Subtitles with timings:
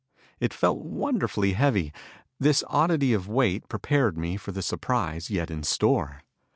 [0.39, 1.93] It felt wonderfully heavy.
[2.39, 6.23] This oddity of weight prepared me for the surprise yet in store.